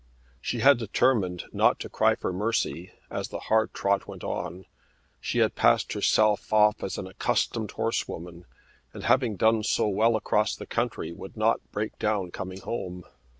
She 0.41 0.61
had 0.61 0.79
determined 0.79 1.43
not 1.53 1.79
to 1.81 1.87
cry 1.87 2.15
for 2.15 2.33
mercy 2.33 2.91
as 3.11 3.27
the 3.27 3.37
hard 3.37 3.71
trot 3.71 4.07
went 4.07 4.23
on. 4.23 4.65
She 5.19 5.37
had 5.37 5.53
passed 5.53 5.93
herself 5.93 6.51
off 6.51 6.81
as 6.83 6.97
an 6.97 7.05
accustomed 7.05 7.69
horsewoman, 7.69 8.45
and 8.95 9.03
having 9.03 9.35
done 9.35 9.61
so 9.61 9.87
well 9.87 10.15
across 10.15 10.55
the 10.55 10.65
country, 10.65 11.11
would 11.11 11.37
not 11.37 11.61
break 11.71 11.99
down 11.99 12.31
coming 12.31 12.61
home. 12.61 13.03